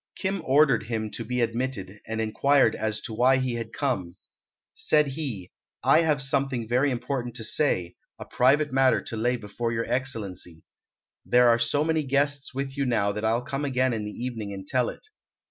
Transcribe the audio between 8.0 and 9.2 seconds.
a private matter to